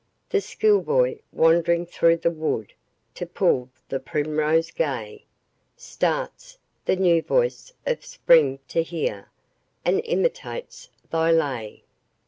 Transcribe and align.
The 0.31 0.41
school 0.41 0.81
boy, 0.81 1.19
wandering 1.31 1.85
through 1.85 2.17
the 2.17 2.31
wood 2.31 2.73
To 3.13 3.27
pull 3.27 3.69
the 3.87 3.99
primrose 3.99 4.71
gay, 4.71 5.25
Starts, 5.77 6.57
the 6.85 6.95
new 6.95 7.21
voice 7.21 7.71
of 7.85 8.03
Spring 8.03 8.57
to 8.69 8.81
hear, 8.81 9.29
And 9.85 10.01
imitates 10.03 10.89
thy 11.11 11.29
lay. 11.31 11.83